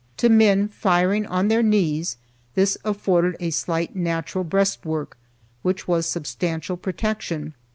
[0.17, 2.17] To men firing on their knees
[2.55, 5.15] this afforded a slight natural breast work,
[5.61, 7.53] which was substantial protection.